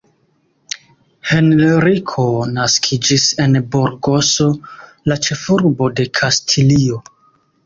[1.31, 4.49] Henriko naskiĝis en Burgoso,
[5.13, 6.99] la ĉefurbo de Kastilio.